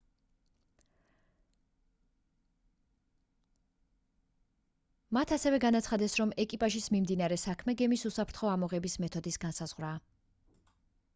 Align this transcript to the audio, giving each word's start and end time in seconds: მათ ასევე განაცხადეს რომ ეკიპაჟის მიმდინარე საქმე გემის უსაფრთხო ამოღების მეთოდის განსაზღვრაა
მათ 5.17 5.33
ასევე 5.37 5.59
განაცხადეს 5.63 6.19
რომ 6.19 6.33
ეკიპაჟის 6.43 6.89
მიმდინარე 6.95 7.37
საქმე 7.43 7.75
გემის 7.83 8.07
უსაფრთხო 8.11 8.51
ამოღების 8.55 8.97
მეთოდის 9.05 9.37
განსაზღვრაა 9.45 10.01